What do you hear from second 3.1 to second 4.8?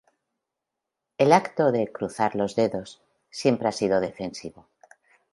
siempre ha sido defensivo.